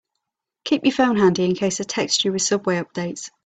Keep 0.63 0.85
your 0.85 0.93
phone 0.95 1.15
handy 1.15 1.45
in 1.45 1.53
case 1.53 1.79
I 1.79 1.83
text 1.83 2.25
you 2.25 2.31
with 2.33 2.41
subway 2.41 2.81
updates. 2.81 3.29